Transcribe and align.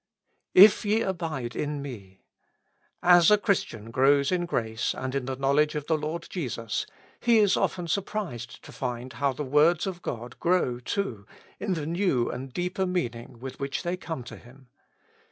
^^ 0.01 0.03
If 0.55 0.83
ye 0.83 1.01
abide 1.01 1.55
in 1.55 1.79
mer 1.79 2.17
As 3.03 3.29
a 3.29 3.37
Christian 3.37 3.91
grows 3.91 4.31
in 4.31 4.47
grace 4.47 4.95
and 4.95 5.13
in 5.13 5.25
the 5.25 5.35
knowledge 5.35 5.75
of 5.75 5.85
the 5.85 5.95
Lord 5.95 6.25
Jesus, 6.27 6.87
he 7.19 7.37
is 7.37 7.55
often 7.55 7.87
surprised 7.87 8.63
to 8.63 8.71
find 8.71 9.13
how 9.13 9.31
the 9.31 9.43
words 9.43 9.85
of 9.85 10.01
God 10.01 10.39
grow 10.39 10.79
too, 10.79 11.27
in 11.59 11.75
the 11.75 11.85
new 11.85 12.31
and 12.31 12.51
deeper 12.51 12.87
meaning 12.87 13.37
with 13.37 13.59
which 13.59 13.83
they 13.83 13.95
come 13.95 14.23
to 14.23 14.37
him. 14.37 14.69